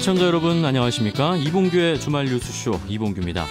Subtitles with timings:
[0.00, 1.36] 애청자 여러분 안녕하십니까?
[1.36, 3.44] 이봉규의 주말 뉴스쇼 이봉규입니다.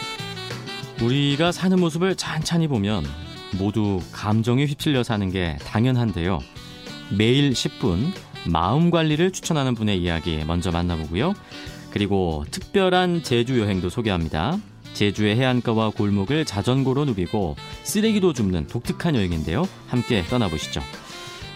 [1.00, 3.05] 우리가 사는 모습을 찬찬히 보면
[3.60, 6.40] 모두 감정에 휩쓸려 사는 게 당연한데요.
[7.16, 8.12] 매일 10분
[8.48, 11.36] 마음 관리를 추천하는 분의 이야기 먼저 만나보고요.
[11.91, 14.58] 그리고 특별한 제주 여행도 소개합니다.
[14.95, 19.70] 제주의 해안가와 골목을 자전거로 누비고 쓰레기도 줍는 독특한 여행인데요.
[19.86, 20.81] 함께 떠나보시죠.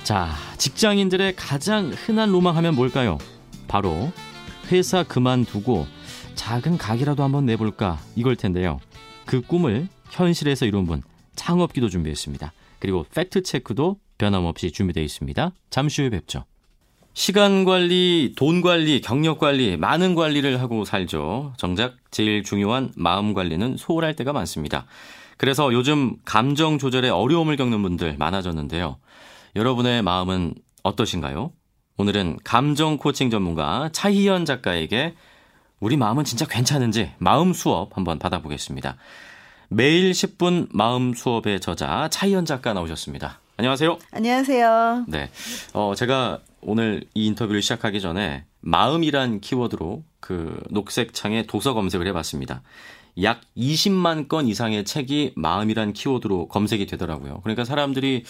[0.03, 3.17] 자, 직장인들의 가장 흔한 로망하면 뭘까요?
[3.67, 4.11] 바로
[4.73, 5.85] 회사 그만두고
[6.33, 8.79] 작은 가게라도 한번 내볼까 이걸 텐데요.
[9.25, 11.03] 그 꿈을 현실에서 이룬 분
[11.35, 12.51] 창업기도 준비했습니다.
[12.79, 15.51] 그리고 팩트 체크도 변함없이 준비되어 있습니다.
[15.69, 16.45] 잠시 후에 뵙죠.
[17.13, 21.53] 시간 관리, 돈 관리, 경력 관리, 많은 관리를 하고 살죠.
[21.57, 24.87] 정작 제일 중요한 마음 관리는 소홀할 때가 많습니다.
[25.37, 28.97] 그래서 요즘 감정 조절에 어려움을 겪는 분들 많아졌는데요.
[29.55, 31.51] 여러분의 마음은 어떠신가요?
[31.97, 35.13] 오늘은 감정 코칭 전문가 차희연 작가에게
[35.79, 38.97] 우리 마음은 진짜 괜찮은지 마음 수업 한번 받아보겠습니다.
[39.69, 43.39] 매일 10분 마음 수업의 저자 차희연 작가 나오셨습니다.
[43.57, 43.99] 안녕하세요.
[44.11, 45.05] 안녕하세요.
[45.07, 45.29] 네.
[45.73, 52.63] 어, 제가 오늘 이 인터뷰를 시작하기 전에 마음이란 키워드로 그 녹색 창에 도서 검색을 해봤습니다.
[53.21, 57.41] 약 20만 건 이상의 책이 마음이란 키워드로 검색이 되더라고요.
[57.41, 58.23] 그러니까 사람들이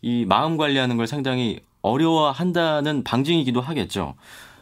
[0.00, 4.14] 이 마음 관리하는 걸 상당히 어려워한다는 방증이기도 하겠죠.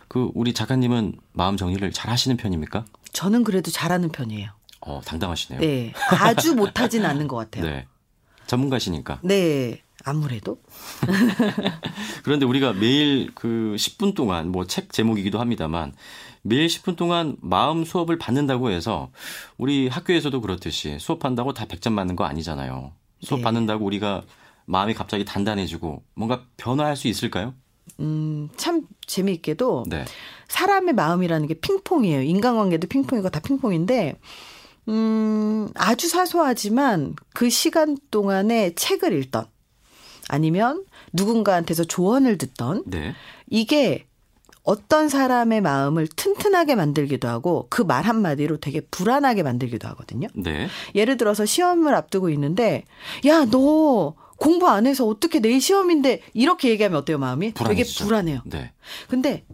[0.08, 2.84] 그 우리 작가님은 마음 정리를 잘 하시는 편입니까?
[3.12, 4.50] 저는 그래도 잘하는 편이에요.
[4.80, 5.60] 어, 당당하시네요.
[5.60, 5.92] 네.
[6.20, 7.64] 아주 못하진 않는 것 같아요.
[7.64, 7.86] 네.
[8.46, 9.20] 전문가시니까.
[9.22, 9.82] 네.
[10.04, 10.58] 아무래도.
[12.22, 15.92] 그런데 우리가 매일 그 10분 동안 뭐 책 제목이기도 합니다만
[16.42, 19.10] 매일 10분 동안 마음 수업을 받는다고 해서
[19.58, 22.92] 우리 학교에서도 그렇듯이 수업한다고 다 100점 맞는 거 아니잖아요.
[23.22, 23.44] 수업 네.
[23.44, 24.22] 받는다고 우리가
[24.68, 27.54] 마음이 갑자기 단단해지고 뭔가 변화할 수 있을까요?
[28.00, 30.04] 음, 참 재미있게도 네.
[30.48, 32.22] 사람의 마음이라는 게 핑퐁이에요.
[32.22, 34.18] 인간관계도 핑퐁이고 다 핑퐁인데
[34.88, 39.46] 음, 아주 사소하지만 그 시간 동안에 책을 읽던
[40.28, 43.14] 아니면 누군가한테서 조언을 듣던 네.
[43.48, 44.06] 이게
[44.62, 50.28] 어떤 사람의 마음을 튼튼하게 만들기도 하고 그 말 한마디로 되게 불안하게 만들기도 하거든요.
[50.34, 50.68] 네.
[50.94, 52.84] 예를 들어서 시험을 앞두고 있는데
[53.26, 57.52] 야, 너 공부 안 해서 어떻게 내일 시험인데 이렇게 얘기하면 어때요, 마음이?
[57.52, 57.98] 불안해지죠.
[57.98, 58.42] 되게 불안해요.
[58.46, 58.72] 네.
[59.08, 59.44] 근데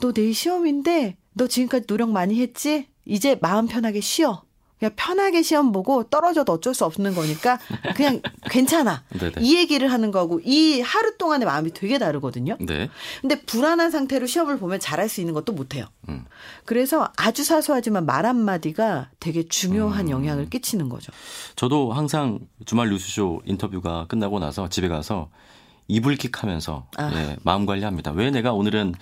[0.00, 2.88] 너 내일 시험인데 너 지금까지 노력 많이 했지?
[3.04, 4.44] 이제 마음 편하게 쉬어.
[4.82, 7.60] 그냥 편하게 시험 보고 떨어져도 어쩔 수 없는 거니까
[7.94, 8.20] 그냥
[8.50, 9.04] 괜찮아.
[9.38, 12.56] 이 얘기를 하는 거고 이 하루 동안의 마음이 되게 다르거든요.
[12.58, 12.90] 네.
[13.20, 15.86] 근데 불안한 상태로 시험을 보면 잘할 수 있는 것도 못해요.
[16.08, 16.24] 음.
[16.64, 20.10] 그래서 아주 사소하지만 말 한마디가 되게 중요한 음.
[20.10, 21.12] 영향을 끼치는 거죠.
[21.54, 25.30] 저도 항상 주말 뉴스쇼 인터뷰가 끝나고 나서 집에 가서
[25.92, 27.10] 이불킥 하면서 아.
[27.14, 28.12] 예, 마음 관리합니다.
[28.12, 28.94] 왜 내가 오늘은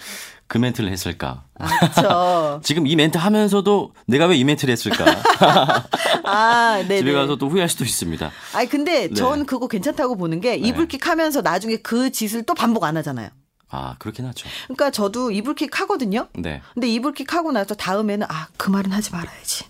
[0.46, 1.44] 그 멘트를 했을까?
[1.58, 2.60] 아.
[2.64, 5.04] 지금 이 멘트 하면서도 내가 왜 이 멘트를 했을까?
[6.24, 6.98] 아, 네.
[6.98, 8.30] 집에 가서 또 후회할 수도 있습니다.
[8.54, 9.14] 아니 근데 네.
[9.14, 13.30] 전 그거 괜찮다고 보는 게 이불킥 하면서 나중에 그 짓을 또 반복 안 하잖아요.
[13.72, 14.48] 아, 그렇긴 하죠.
[14.64, 16.26] 그러니까 저도 이불킥 하거든요.
[16.34, 16.60] 네.
[16.74, 19.64] 근데 이불킥 하고 나서 다음에는 아, 그 말은 하지 말아야지.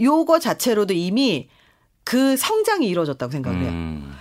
[0.00, 1.48] 요거 자체로도 이미
[2.04, 3.70] 그 성장이 이루어졌다고 생각을 해요.
[3.70, 4.14] 음,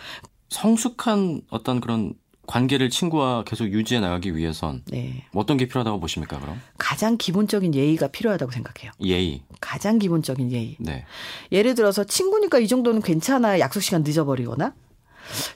[0.49, 2.13] 성숙한 어떤 그런
[2.51, 5.23] 관계를 친구와 계속 유지해 나가기 위해선 네.
[5.33, 6.59] 어떤 게 필요하다고 보십니까, 그럼?
[6.77, 8.91] 가장 기본적인 예의가 필요하다고 생각해요.
[9.01, 9.41] 예의.
[9.61, 10.75] 가장 기본적인 예의.
[10.79, 11.05] 네.
[11.53, 14.73] 예를 들어서 친구니까 이 정도는 괜찮아 약속 시간 늦어버리거나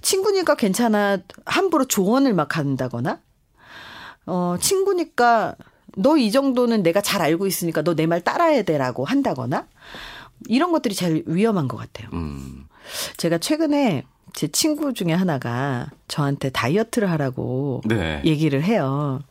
[0.01, 3.19] 친구니까 괜찮아 함부로 조언을 막 한다거나
[4.25, 5.55] 어 친구니까
[5.97, 9.67] 너 이 정도는 내가 잘 알고 있으니까 너 내 말 따라야 돼라고 한다거나
[10.47, 12.09] 이런 것들이 제일 위험한 것 같아요.
[12.13, 12.65] 음,
[13.17, 14.03] 제가 최근에
[14.35, 18.21] 제 친구 중에 하나가 저한테 다이어트를 하라고 네.
[18.25, 19.21] 얘기를 해요.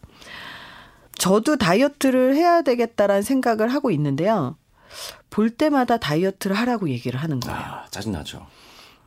[1.16, 4.56] 저도 다이어트를 해야 되겠다라는 생각을 하고 있는데요.
[5.28, 7.58] 볼 때마다 다이어트를 하라고 얘기를 하는 거예요.
[7.58, 8.46] 아, 짜증나죠.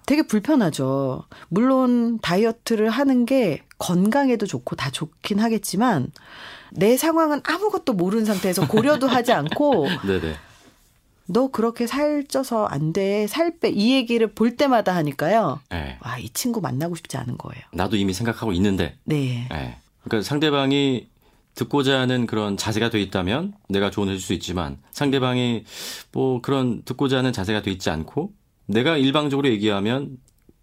[0.06, 1.24] 되게 불편하죠.
[1.50, 6.12] 물론 다이어트를 하는 게 건강에도 좋고 다 좋긴 하겠지만
[6.72, 10.36] 내 상황은 아무것도 모르는 상태에서 고려도 하지 않고 네네.
[11.28, 13.28] 너 그렇게 살쪄서 안 돼.
[13.28, 13.70] 살 빼.
[13.70, 15.60] 이 얘기를 볼 때마다 하니까요.
[15.70, 15.98] 네.
[16.02, 17.64] 와, 이 친구 만나고 싶지 않은 거예요.
[17.74, 18.96] 나도 이미 생각하고 있는데.
[19.04, 19.48] 네.
[19.52, 19.78] 네.
[20.04, 21.08] 그러니까 상대방이
[21.56, 25.64] 듣고자 하는 그런 자세가 돼 있다면 내가 조언해 줄 수 있지만 상대방이
[26.12, 28.32] 뭐 그런 듣고자 하는 자세가 돼 있지 않고
[28.68, 30.18] 내가 일방적으로 얘기하면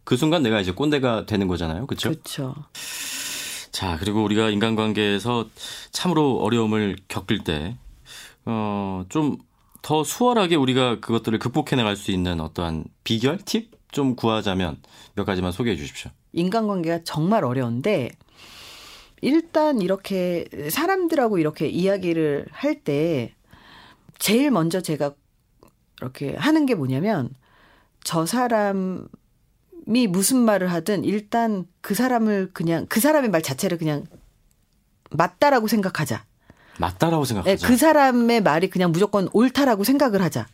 [0.04, 1.86] 그 순간 내가 이제 꼰대가 되는 거잖아요.
[1.86, 2.10] 그렇죠?
[2.10, 2.54] 그렇죠.
[3.72, 5.48] 자, 그리고 우리가 인간관계에서
[5.90, 7.76] 참으로 어려움을 겪을 때,
[8.44, 9.38] 어, 좀
[9.84, 13.70] 더 수월하게 우리가 그것들을 극복해 나갈 수 있는 어떠한 비결, 팁?
[13.92, 14.78] 좀 구하자면
[15.14, 16.10] 몇 가지만 소개해 주십시오.
[16.32, 18.10] 인간관계가 정말 어려운데
[19.20, 23.34] 일단 이렇게 사람들하고 이렇게 이야기를 할 때
[24.18, 25.14] 제일 먼저 제가
[26.00, 27.30] 이렇게 하는 게 뭐냐면
[28.02, 29.06] 저 사람이
[30.08, 34.06] 무슨 말을 하든 일단 그 사람을 그냥 그 사람의 말 자체를 그냥
[35.10, 36.24] 맞다라고 생각하자.
[36.78, 37.56] 맞다라고 생각하자.
[37.56, 40.46] 네, 그 사람의 말이 그냥 무조건 옳다라고 생각을 하자.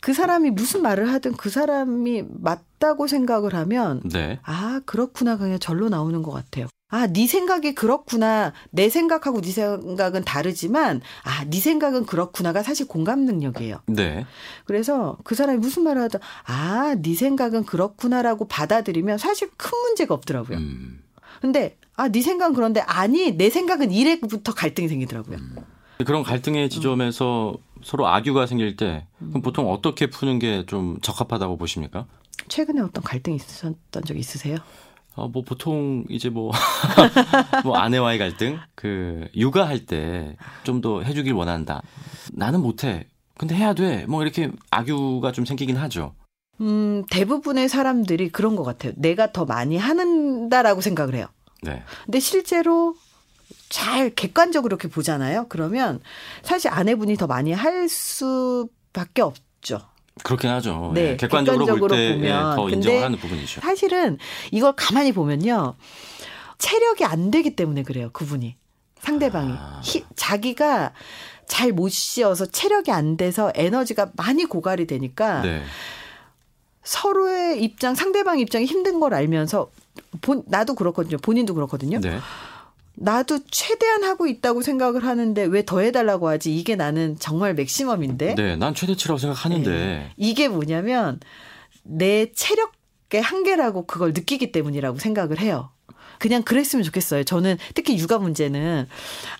[0.00, 4.40] 그 사람이 무슨 말을 하든 그 사람이 맞다고 생각을 하면 네.
[4.42, 6.66] 아 그렇구나 그냥 절로 나오는 것 같아요.
[6.92, 8.52] 아, 네 생각이 그렇구나.
[8.70, 13.80] 내 생각하고 네 생각은 다르지만, 아, 네 생각은 그렇구나가 사실 공감 능력이에요.
[13.86, 14.26] 네.
[14.64, 20.58] 그래서 그 사람이 무슨 말을 하든, 아, 네 생각은 그렇구나라고 받아들이면 사실 큰 문제가 없더라고요.
[20.58, 21.00] 음.
[21.40, 25.36] 근데, 아, 네 생각은 그런데, 아니, 내 생각은 이래부터 갈등이 생기더라고요.
[25.36, 25.56] 음.
[26.06, 27.54] 그런 갈등의 지점에서
[27.84, 32.06] 서로 악유가 생길 때, 그럼 보통 어떻게 푸는 게 좀 적합하다고 보십니까?
[32.48, 33.74] 최근에 어떤 갈등이 있었던
[34.06, 34.56] 적 있으세요?
[35.14, 36.52] 어, 뭐 보통 이제 뭐,
[37.64, 41.82] 뭐 아내와의 갈등, 그 육아할 때 좀 더 해주길 원한다.
[42.32, 43.06] 나는 못해.
[43.36, 44.06] 근데 해야 돼.
[44.06, 46.14] 뭐 이렇게 악유가 좀 생기긴 하죠.
[46.62, 48.92] 음, 대부분의 사람들이 그런 것 같아요.
[48.96, 51.26] 내가 더 많이 하는다라고 생각을 해요.
[51.62, 51.82] 네.
[52.04, 52.94] 근데 실제로
[53.68, 55.46] 잘 객관적으로 이렇게 보잖아요.
[55.48, 56.00] 그러면
[56.42, 59.80] 사실 아내분이 더 많이 할 수밖에 없죠.
[60.24, 60.90] 그렇긴 하죠.
[60.94, 62.56] 네, 예, 객관적으로, 객관적으로 볼 때 보면.
[62.56, 63.60] 더 근데 인정을 하는 부분이죠.
[63.60, 64.18] 사실은
[64.50, 65.76] 이걸 가만히 보면요.
[66.58, 68.10] 체력이 안 되기 때문에 그래요.
[68.12, 68.56] 그분이.
[69.00, 69.52] 상대방이.
[69.56, 69.80] 아.
[69.82, 70.92] 히, 자기가
[71.46, 75.62] 잘 못 쉬어서 체력이 안 돼서 에너지가 많이 고갈이 되니까 네.
[76.84, 79.70] 서로의 입장, 상대방 입장이 힘든 걸 알면서
[80.20, 81.16] 본, 나도 그렇거든요.
[81.18, 82.00] 본인도 그렇거든요.
[82.00, 82.18] 네.
[82.94, 86.54] 나도 최대한 하고 있다고 생각을 하는데 왜 더 해달라고 하지?
[86.54, 88.34] 이게 나는 정말 맥시멈인데.
[88.34, 88.56] 네.
[88.56, 89.70] 난 최대치라고 생각하는데.
[89.70, 90.12] 네.
[90.16, 91.20] 이게 뭐냐면
[91.82, 95.70] 내 체력의 한계라고 그걸 느끼기 때문이라고 생각을 해요.
[96.18, 97.24] 그냥 그랬으면 좋겠어요.
[97.24, 98.86] 저는 특히 육아 문제는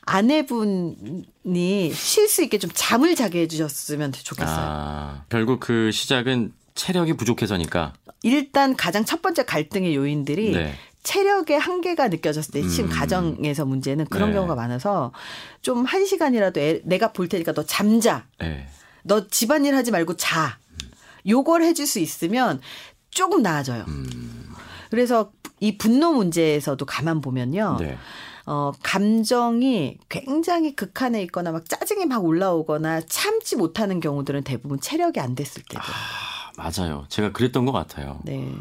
[0.07, 4.57] 아내분이 쉴 수 있게 좀 잠을 자게 해주셨으면 좋겠어요.
[4.59, 7.93] 아, 결국 그 시작은 체력이 부족해서니까.
[8.23, 10.75] 일단 가장 첫 번째 갈등의 요인들이 네.
[11.03, 12.95] 체력의 한계가 느껴졌을 때 지금 음.
[12.95, 14.35] 가정에서 문제는 그런 네.
[14.37, 15.13] 경우가 많아서
[15.63, 18.27] 좀 한 시간이라도 애- 내가 볼 테니까 너 잠자.
[18.39, 18.67] 네.
[19.03, 20.59] 너 집안일 하지 말고 자.
[21.27, 22.61] 요걸 해줄 수 있으면
[23.11, 23.85] 조금 나아져요.
[23.89, 24.55] 음.
[24.91, 27.77] 그래서 이 분노 문제에서도 가만 보면요.
[27.79, 27.99] 네.
[28.47, 35.35] 어, 감정이 굉장히 극한에 있거나 막 짜증이 막 올라오거나 참지 못하는 경우들은 대부분 체력이 안
[35.35, 35.81] 됐을 때죠.
[35.83, 37.07] 아, 맞아요.
[37.09, 38.19] 제가 그랬던 것 같아요.
[38.23, 38.53] 네.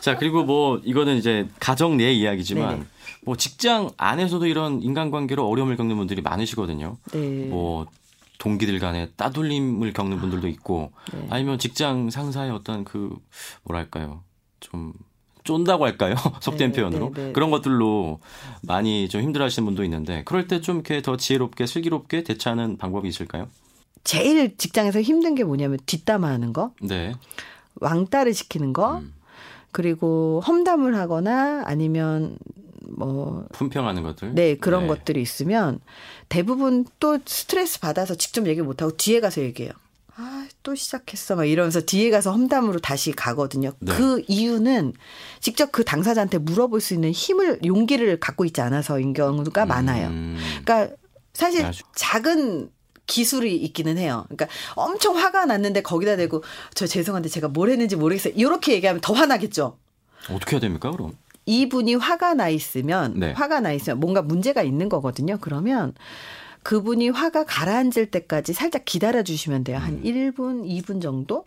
[0.00, 2.86] 자, 그리고 뭐 이거는 이제 가정 내 이야기지만 네네.
[3.24, 6.96] 뭐 직장 안에서도 이런 인간관계로 어려움을 겪는 분들이 많으시거든요.
[7.12, 7.46] 네.
[7.48, 7.86] 뭐
[8.38, 11.26] 동기들 간에 따돌림을 겪는 분들도 있고 네.
[11.28, 13.14] 아니면 직장 상사의 어떤 그
[13.64, 14.22] 뭐랄까요?
[14.60, 14.94] 좀
[15.44, 16.14] 쫀다고 할까요?
[16.40, 17.12] 속된 네, 표현으로.
[17.14, 17.32] 네, 네.
[17.32, 18.20] 그런 것들로
[18.62, 23.06] 많이 좀 힘들어 하시는 분도 있는데 그럴 때 좀 이렇게 더 지혜롭게 슬기롭게 대처하는 방법이
[23.08, 23.46] 있을까요?
[24.04, 27.14] 제일 직장에서 힘든 게 뭐냐면 뒷담화하는 거, 네.
[27.76, 29.14] 왕따를 시키는 거, 음.
[29.72, 32.36] 그리고 험담을 하거나 아니면
[32.96, 34.34] 뭐 품평하는 것들.
[34.34, 34.88] 네, 그런 네.
[34.88, 35.80] 것들이 있으면
[36.28, 39.72] 대부분 또 스트레스 받아서 직접 얘기 못 하고 뒤에 가서 얘기해요.
[40.16, 41.36] 아, 또 시작했어.
[41.36, 43.72] 막 이러면서 뒤에 가서 험담으로 다시 가거든요.
[43.78, 43.94] 네.
[43.96, 44.92] 그 이유는
[45.38, 50.08] 직접 그 당사자한테 물어볼 수 있는 힘을, 용기를 갖고 있지 않아서인 경우가 많아요.
[50.08, 50.36] 음.
[50.64, 50.94] 그러니까
[51.32, 52.70] 사실 아주- 작은
[53.10, 54.24] 기술이 있기는 해요.
[54.28, 58.32] 그러니까 엄청 화가 났는데 거기다 대고 저 죄송한데 제가 뭘 했는지 모르겠어요.
[58.36, 59.76] 이렇게 얘기하면 더 화나겠죠.
[60.30, 61.16] 어떻게 해야 됩니까, 그럼?
[61.46, 63.32] 이분이 화가 나 있으면 네.
[63.32, 65.38] 화가 나 있으면 뭔가 문제가 있는 거거든요.
[65.40, 65.94] 그러면
[66.62, 69.78] 그분이 화가 가라앉을 때까지 살짝 기다려 주시면 돼요.
[69.78, 69.82] 음.
[69.82, 71.44] 한 1분, 2분 정도?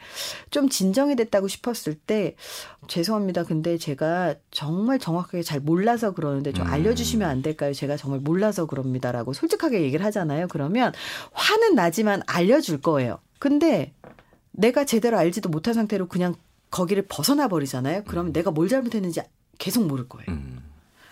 [0.49, 2.35] 좀 진정이 됐다고 싶었을 때
[2.87, 3.43] 죄송합니다.
[3.43, 6.71] 근데 제가 정말 정확하게 잘 몰라서 그러는데 좀 음.
[6.71, 7.73] 알려 주시면 안 될까요?
[7.73, 10.47] 제가 정말 몰라서 그럽니다라고 솔직하게 얘기를 하잖아요.
[10.47, 10.93] 그러면
[11.31, 13.19] 화는 나지만 알려 줄 거예요.
[13.39, 13.93] 근데
[14.51, 16.35] 내가 제대로 알지도 못한 상태로 그냥
[16.71, 18.03] 거기를 벗어나 버리잖아요.
[18.05, 19.21] 그러면 내가 뭘 잘못했는지
[19.59, 20.25] 계속 모를 거예요.
[20.29, 20.63] 음.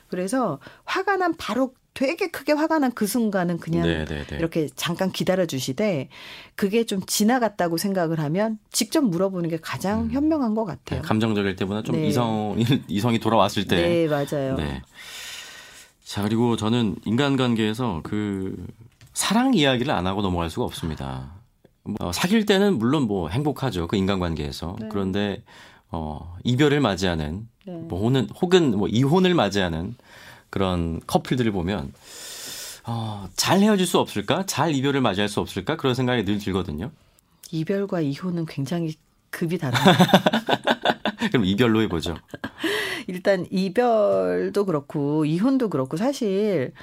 [0.08, 4.36] 그래서 화가 난 바로 되게 크게 화가 난 그 순간은 그냥 네, 네, 네.
[4.38, 6.10] 이렇게 잠깐 기다려 주시되
[6.56, 11.02] 그게 좀 지나갔다고 생각을 하면 직접 물어보는 게 가장 현명한 것 네, 같아요.
[11.02, 12.08] 감정적일 때보다 좀 네.
[12.08, 13.76] 이성이 이성이 돌아왔을 때.
[13.76, 14.56] 네, 맞아요.
[14.56, 14.82] 네.
[16.04, 18.56] 자 그리고 저는 인간관계에서 그
[19.14, 21.34] 사랑 이야기를 안 하고 넘어갈 수가 없습니다.
[22.00, 24.88] 어, 사귈 때는 물론 뭐 행복하죠 그 인간관계에서 네.
[24.92, 25.44] 그런데
[25.90, 27.74] 어, 이별을 맞이하는 네.
[27.74, 29.96] 뭐 혹은 혹은 뭐 이혼을 맞이하는
[30.52, 31.92] 그런 커플들을 보면
[32.86, 36.92] 어, 잘 헤어질 수 없을까 잘 이별을 맞이할 수 없을까 그런 생각이 늘 들거든요.
[37.52, 38.94] 이별과 이혼은 굉장히
[39.32, 39.80] 급이 다른
[41.32, 42.18] 그럼 이별로 해보죠.
[43.08, 46.74] 일단 이별도 그렇고 이혼도 그렇고 사실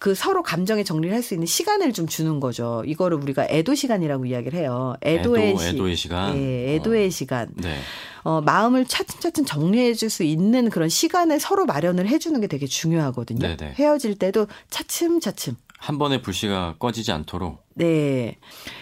[0.00, 2.82] 그 서로 감정의 정리를 할 수 있는 시간을 좀 주는 거죠.
[2.86, 4.94] 이거를 우리가 애도 시간이라고 이야기를 해요.
[5.02, 6.34] 애도의, 애도, 시, 애도의 시간.
[6.34, 7.10] 네, 애도의 어.
[7.10, 7.48] 시간.
[7.54, 7.76] 네.
[8.24, 12.66] 어, 마음을 차츰차츰 정리해 줄 수 있는 그런 시간을 서로 마련을 해 주는 게 되게
[12.66, 13.38] 중요하거든요.
[13.40, 13.74] 네네.
[13.78, 17.64] 헤어질 때도 차츰차츰 한 번에 불씨가 꺼지지 않도록.
[17.74, 18.36] 네.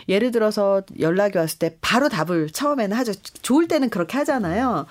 [0.08, 3.12] 예를 들어서 연락이 왔을 때 바로 답을 처음에는 하죠.
[3.42, 4.86] 좋을 때는 그렇게 하잖아요.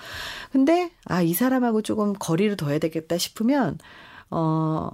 [0.52, 3.78] 근데 아, 이 사람하고 조금 거리를 둬야 되겠다 싶으면
[4.30, 4.90] 어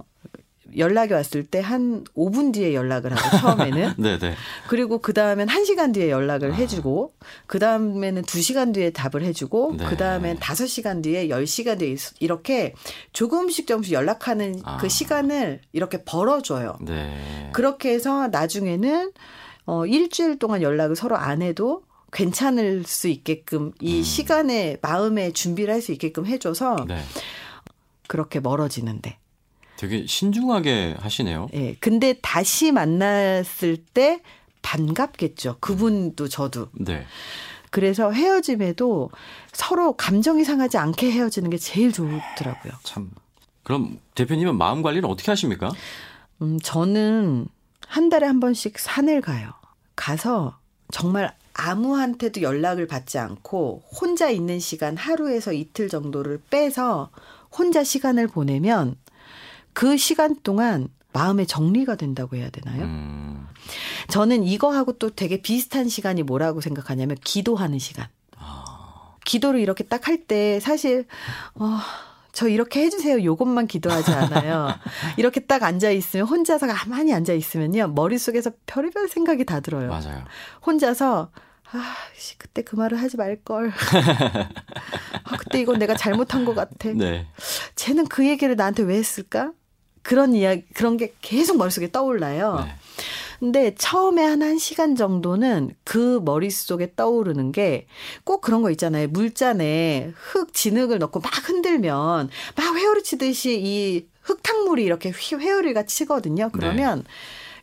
[0.77, 4.35] 연락이 왔을 때 한 5분 뒤에 연락을 하고 처음에는 네네.
[4.67, 6.55] 그리고 그 다음엔 1시간 뒤에 연락을 아.
[6.55, 7.13] 해주고
[7.47, 9.85] 그 다음에는 2시간 뒤에 답을 해주고 네.
[9.85, 12.73] 그 다음엔 5시간 뒤에 10시간 뒤에 이렇게
[13.13, 14.77] 조금씩 조금씩 연락하는 아.
[14.77, 16.77] 그 시간을 이렇게 벌어줘요.
[16.81, 17.49] 네.
[17.53, 19.11] 그렇게 해서 나중에는
[19.65, 24.03] 어 일주일 동안 연락을 서로 안 해도 괜찮을 수 있게끔 이 음.
[24.03, 26.97] 시간에 마음의 준비를 할 수 있게끔 해줘서 네.
[28.07, 29.17] 그렇게 멀어지는데.
[29.77, 31.49] 되게 신중하게 하시네요.
[31.53, 31.59] 예.
[31.59, 34.21] 네, 근데 다시 만났을 때
[34.61, 35.57] 반갑겠죠.
[35.59, 36.69] 그분도 저도.
[36.73, 37.05] 네.
[37.69, 39.11] 그래서 헤어짐에도
[39.51, 42.73] 서로 감정이 상하지 않게 헤어지는 게 제일 좋더라고요.
[42.83, 43.11] 참.
[43.63, 45.71] 그럼 대표님은 마음 관리를 어떻게 하십니까?
[46.41, 47.47] 음, 저는
[47.85, 49.51] 한 달에 한 번씩 산을 가요.
[49.95, 50.57] 가서
[50.91, 57.09] 정말 아무한테도 연락을 받지 않고 혼자 있는 시간 하루에서 이틀 정도를 빼서
[57.51, 58.95] 혼자 시간을 보내면
[59.75, 62.83] 그 시간 동안 마음의 정리가 된다고 해야 되나요?
[62.85, 63.47] 음.
[64.07, 68.07] 저는 이거하고 또 되게 비슷한 시간이 뭐라고 생각하냐면 기도하는 시간.
[68.37, 69.15] 아.
[69.25, 71.05] 기도를 이렇게 딱 할 때 사실
[71.55, 71.77] 어,
[72.31, 73.23] 저 이렇게 해주세요.
[73.23, 74.69] 요것만 기도하지 않아요.
[75.17, 79.89] 이렇게 딱 앉아 있으면 혼자서 가만히 앉아 있으면요 머릿속에서 별의별 생각이 다 들어요.
[79.89, 80.23] 맞아요.
[80.65, 81.31] 혼자서
[81.71, 83.71] 아, 씨, 그때 그 말을 하지 말걸.
[85.23, 86.89] 아, 그때 이건 내가 잘못한 것 같아.
[86.93, 87.27] 네.
[87.75, 89.51] 쟤는 그 얘기를 나한테 왜 했을까?
[90.05, 92.63] 그런 이야기, 그런 게 계속 머릿속에 떠올라요.
[92.63, 92.75] 네.
[93.39, 97.87] 근데 처음에 한 1시간 정도는 그 머릿속에 떠오르는 게
[98.23, 99.07] 꼭 그런 거 있잖아요.
[99.09, 106.49] 물잔에 흙, 진흙을 넣고 막 흔들면 막 회오리 치듯이 이 흙탕물이 이렇게 회오리가 치거든요.
[106.53, 107.09] 그러면 네.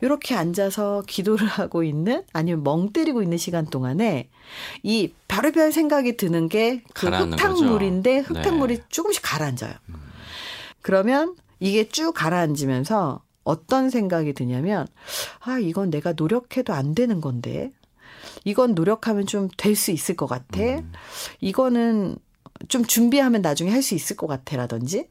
[0.03, 4.29] 이렇게 앉아서 기도를 하고 있는 아니면 멍 때리고 있는 시간 동안에
[4.83, 8.83] 이 별의별 생각이 드는 게 그 흙탕물인데 흙탕물이 네.
[8.89, 9.75] 조금씩 가라앉아요.
[9.89, 9.95] 음.
[10.83, 14.87] 그러면 이게 쭉 가라앉으면서 어떤 생각이 드냐면,
[15.41, 17.73] 아, 이건 내가 노력해도 안 되는 건데,
[18.45, 20.61] 이건 노력하면 좀 될 수 있을 것 같아.
[20.61, 20.93] 음.
[21.41, 22.17] 이거는
[22.69, 25.09] 좀 준비하면 나중에 할 수 있을 것 같아라든지,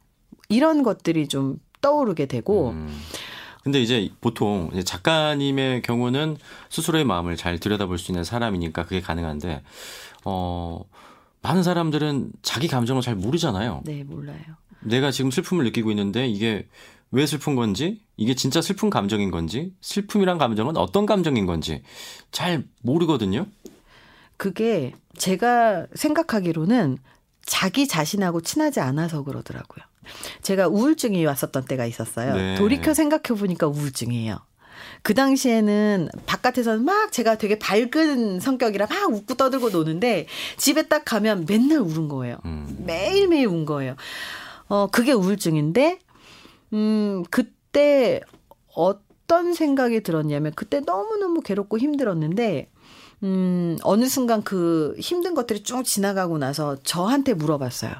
[0.49, 2.89] 이런 것들이 좀 떠오르게 되고, 음.
[3.63, 6.37] 근데 이제 보통 작가님의 경우는
[6.69, 9.61] 스스로의 마음을 잘 들여다볼 수 있는 사람이니까 그게 가능한데,
[10.25, 10.83] 어,
[11.43, 13.81] 많은 사람들은 자기 감정을 잘 모르잖아요.
[13.85, 14.39] 네, 몰라요.
[14.81, 16.67] 내가 지금 슬픔을 느끼고 있는데 이게
[17.11, 21.83] 왜 슬픈 건지, 이게 진짜 슬픈 감정인 건지, 슬픔이란 감정은 어떤 감정인 건지
[22.31, 23.47] 잘 모르거든요.
[24.37, 26.97] 그게 제가 생각하기로는
[27.45, 29.83] 자기 자신하고 친하지 않아서 그러더라고요.
[30.41, 32.35] 제가 우울증이 왔었던 때가 있었어요.
[32.35, 32.55] 네.
[32.55, 34.37] 돌이켜 생각해 보니까 우울증이에요.
[35.03, 41.45] 그 당시에는 바깥에서는 막 제가 되게 밝은 성격이라 막 웃고 떠들고 노는데 집에 딱 가면
[41.47, 42.37] 맨날 울은 거예요.
[42.45, 42.83] 음.
[42.85, 43.95] 매일매일 운 거예요.
[44.71, 45.99] 어, 그게 우울증인데,
[46.71, 48.21] 음, 그때
[48.73, 52.69] 어떤 생각이 들었냐면, 그때 너무너무 괴롭고 힘들었는데,
[53.23, 57.91] 음, 어느 순간 그 힘든 것들이 쭉 지나가고 나서 저한테 물어봤어요.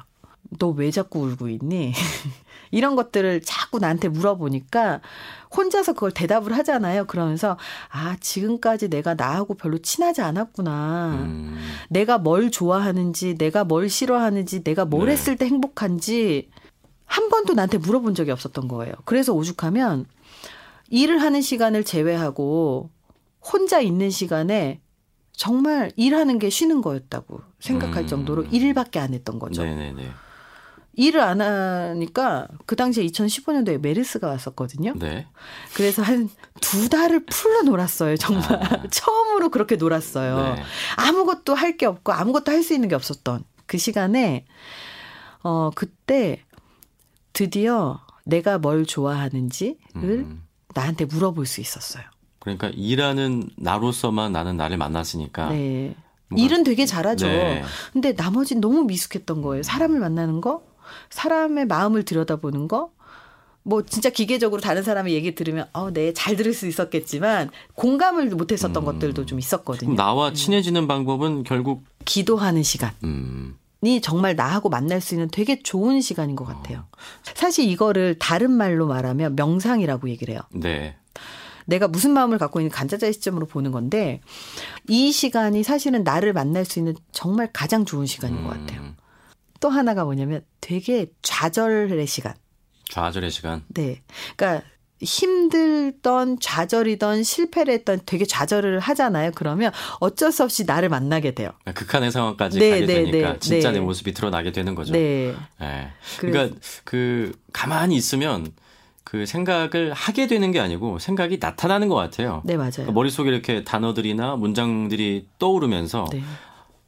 [0.58, 1.92] 너 왜 자꾸 울고 있니?
[2.70, 5.02] 이런 것들을 자꾸 나한테 물어보니까
[5.54, 7.04] 혼자서 그걸 대답을 하잖아요.
[7.04, 7.58] 그러면서
[7.90, 11.18] 아 지금까지 내가 나하고 별로 친하지 않았구나.
[11.22, 11.58] 음.
[11.90, 15.12] 내가 뭘 좋아하는지, 내가 뭘 싫어하는지, 내가 뭘 네.
[15.12, 16.48] 했을 때 행복한지
[17.12, 18.94] 한 번도 나한테 물어본 적이 없었던 거예요.
[19.04, 20.06] 그래서 오죽하면
[20.88, 22.88] 일을 하는 시간을 제외하고
[23.42, 24.80] 혼자 있는 시간에
[25.32, 28.06] 정말 일하는 게 쉬는 거였다고 생각할 음.
[28.06, 29.62] 정도로 일밖에 안 했던 거죠.
[29.62, 30.10] 네네네.
[30.94, 34.94] 일을 안 하니까 그 당시에 2015년도에 메르스가 왔었거든요.
[34.96, 35.26] 네.
[35.74, 36.30] 그래서 한
[36.62, 38.16] 두 달을 풀로 놀았어요.
[38.16, 38.84] 정말 아.
[38.90, 40.54] 처음으로 그렇게 놀았어요.
[40.54, 40.62] 네.
[40.96, 44.46] 아무것도 할 게 없고 아무것도 할 수 있는 게 없었던 그 시간에
[45.42, 46.44] 어 그때
[47.42, 50.44] 드디어 내가 뭘 좋아하는지를 음.
[50.74, 52.04] 나한테 물어볼 수 있었어요.
[52.38, 55.48] 그러니까 일하는 나로서만 나는 나를 만났으니까.
[55.50, 55.96] 네.
[56.36, 57.26] 일은 되게 잘하죠.
[57.26, 57.64] 네.
[57.92, 59.64] 근데 나머지는 너무 미숙했던 거예요.
[59.64, 60.62] 사람을 만나는 거,
[61.10, 62.92] 사람의 마음을 들여다보는 거,
[63.64, 68.52] 뭐 진짜 기계적으로 다른 사람의 얘기 들으면 어, 네, 잘 들을 수 있었겠지만 공감을 못
[68.52, 68.84] 했었던 음.
[68.84, 69.96] 것들도 좀 있었거든요.
[69.96, 72.92] 나와 친해지는 방법은 결국 기도하는 시간.
[73.02, 73.56] 음.
[73.82, 76.86] 이 정말 나하고 만날 수 있는 되게 좋은 시간인 것 같아요.
[77.34, 80.40] 사실 이거를 다른 말로 말하면 명상이라고 얘기를 해요.
[80.52, 80.96] 네.
[81.66, 84.20] 내가 무슨 마음을 갖고 있는 간자자의 시점으로 보는 건데
[84.88, 88.80] 이 시간이 사실은 나를 만날 수 있는 정말 가장 좋은 시간인 것 같아요.
[88.80, 88.96] 음,
[89.60, 92.34] 또 하나가 뭐냐면 되게 좌절의 시간.
[92.84, 93.64] 좌절의 시간.
[93.68, 94.02] 네.
[94.36, 94.66] 그러니까
[95.02, 99.32] 힘들던 좌절이던 실패를 했던 되게 좌절을 하잖아요.
[99.34, 101.50] 그러면 어쩔 수 없이 나를 만나게 돼요.
[101.74, 103.78] 극한의 상황까지 네, 가게 네, 되니까 네, 진짜 네.
[103.78, 104.92] 내 모습이 드러나게 되는 거죠.
[104.92, 105.34] 네.
[105.60, 105.88] 예.
[106.18, 108.52] 그래서- 그러니까 그 가만히 있으면
[109.04, 112.40] 그 생각을 하게 되는 게 아니고 생각이 나타나는 것 같아요.
[112.44, 112.70] 네, 맞아요.
[112.72, 116.22] 그러니까 머릿속에 이렇게 단어들이나 문장들이 떠오르면서 네.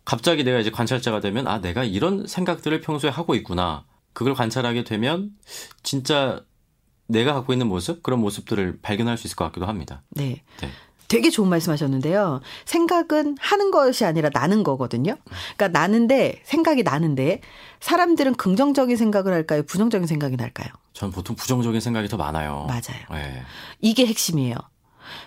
[0.04, 3.84] 갑자기 내가 이제 관찰자가 되면 아 내가 이런 생각들을 평소에 하고 있구나.
[4.12, 5.30] 그걸 관찰하게 되면
[5.82, 6.40] 진짜
[7.06, 10.02] 내가 갖고 있는 모습 그런 모습들을 발견할 수 있을 것 같기도 합니다.
[10.10, 10.42] 네.
[10.60, 10.70] 네.
[11.06, 12.40] 되게 좋은 말씀 하셨는데요.
[12.64, 15.16] 생각은 하는 것이 아니라 나는 거거든요.
[15.56, 17.40] 그러니까 나는데, 생각이 나는데,
[17.80, 19.62] 사람들은 긍정적인 생각을 할까요?
[19.64, 20.68] 부정적인 생각이 날까요?
[20.94, 22.66] 전 보통 부정적인 생각이 더 많아요.
[22.66, 23.22] 맞아요.
[23.22, 23.42] 예.
[23.80, 24.54] 이게 핵심이에요.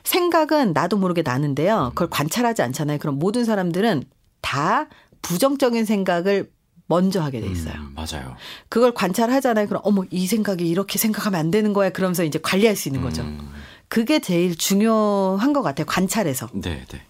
[0.03, 1.91] 생각은 나도 모르게 나는데요.
[1.93, 2.97] 그걸 관찰하지 않잖아요.
[2.97, 4.03] 그럼 모든 사람들은
[4.41, 4.87] 다
[5.21, 6.49] 부정적인 생각을
[6.87, 7.75] 먼저 하게 돼 있어요.
[7.75, 8.35] 음, 맞아요.
[8.69, 9.67] 그걸 관찰하잖아요.
[9.67, 11.89] 그럼 어머 이 생각이 이렇게 생각하면 안 되는 거야.
[11.91, 13.21] 그러면서 이제 관리할 수 있는 거죠.
[13.23, 13.49] 음,
[13.89, 15.85] 그게 제일 중요한 것 같아요.
[15.85, 16.49] 관찰에서.
[16.53, 17.01] 네, 네.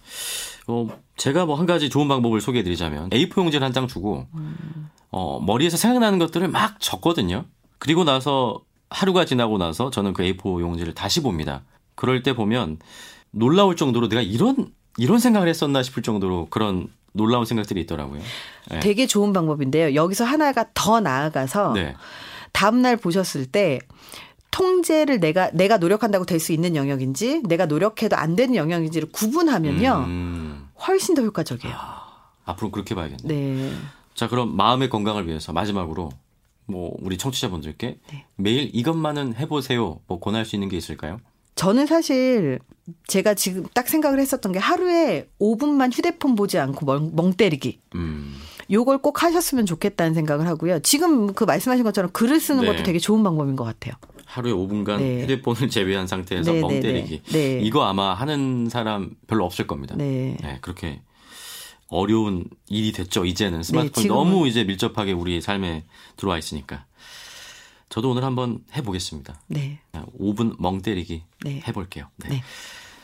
[0.67, 4.27] 어, 제가 뭐 한 가지 좋은 방법을 소개해 드리자면 A4 용지를 한 장 주고
[5.11, 7.45] 어, 머리에서 생각나는 것들을 막 적거든요.
[7.79, 11.63] 그리고 나서 하루가 지나고 나서 저는 그 A4 용지를 다시 봅니다.
[11.95, 12.79] 그럴 때 보면
[13.31, 18.21] 놀라울 정도로 내가 이런 이런 생각을 했었나 싶을 정도로 그런 놀라운 생각들이 있더라고요.
[18.71, 18.79] 네.
[18.79, 19.95] 되게 좋은 방법인데요.
[19.95, 21.95] 여기서 하나가 더 나아가서 네.
[22.51, 23.79] 다음 날 보셨을 때
[24.51, 30.05] 통제를 내가 내가 노력한다고 될 수 있는 영역인지 내가 노력해도 안 되는 영역인지를 구분하면요.
[30.07, 31.75] 음, 훨씬 더 효과적이에요.
[32.45, 33.23] 앞으로 그렇게 봐야겠네.
[33.23, 33.71] 네.
[34.15, 36.09] 자, 그럼 마음의 건강을 위해서 마지막으로
[36.65, 38.25] 뭐 우리 청취자분들께 네.
[38.35, 39.99] 매일 이것만은 해 보세요.
[40.07, 41.19] 뭐 권할 수 있는 게 있을까요?
[41.57, 42.59] 저는 사실
[43.07, 47.79] 제가 지금 딱 생각을 했었던 게 하루에 5분만 휴대폰 보지 않고 멍, 멍 때리기.
[47.95, 48.35] 음,
[48.71, 50.79] 요걸 꼭 하셨으면 좋겠다는 생각을 하고요.
[50.79, 52.71] 지금 그 말씀하신 것처럼 글을 쓰는 네.
[52.71, 53.95] 것도 되게 좋은 방법인 것 같아요.
[54.25, 55.23] 하루에 5분간 네.
[55.23, 57.21] 휴대폰을 제외한 상태에서 네, 멍 네, 때리기.
[57.31, 57.31] 네.
[57.31, 57.59] 네.
[57.61, 59.95] 이거 아마 하는 사람 별로 없을 겁니다.
[59.97, 60.37] 네.
[60.41, 61.01] 네, 그렇게
[61.87, 63.25] 어려운 일이 됐죠.
[63.25, 65.85] 이제는 스마트폰이 너무 이제 밀접하게 우리 삶에
[66.17, 66.85] 들어와 있으니까.
[67.89, 69.39] 저도 오늘 한번 해보겠습니다.
[69.47, 69.79] 네.
[70.19, 71.61] 5분 멍 때리기 네.
[71.67, 72.07] 해볼게요.
[72.17, 72.29] 네.
[72.29, 72.43] 네.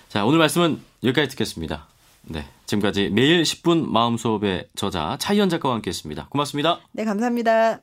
[0.10, 1.88] 자, 오늘 말씀은 여기까지 듣겠습니다.
[2.24, 2.46] 네.
[2.66, 6.28] 지금까지 매일 10분 마음 수업의 저자 차이현 작가와 함께 했습니다.
[6.30, 6.80] 고맙습니다.
[6.92, 7.80] 네, 감사합니다.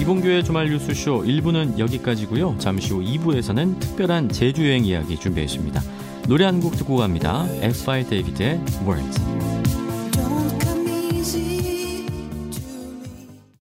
[0.00, 2.56] 이봉규의 주말 뉴스쇼 1부는 여기까지고요.
[2.58, 5.80] 잠시 후 2부에서는 특별한 제주 여행 이야기 준비했습니다.
[6.28, 7.46] 노래 한 곡 듣고 갑니다.
[7.60, 8.04] F.I.
[8.08, 9.53] 데이비드의 Words.